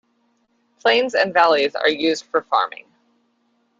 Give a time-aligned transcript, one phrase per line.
[0.79, 2.87] Plains and valleys are used for farming.